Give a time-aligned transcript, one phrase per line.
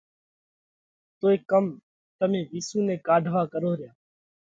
[1.19, 1.65] توئي ڪم
[2.17, 3.91] تمي وِيسُو نئہ ڪاڍوا ڪروه ريا؟